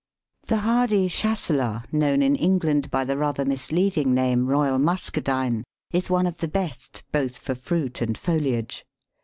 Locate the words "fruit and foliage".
7.53-8.83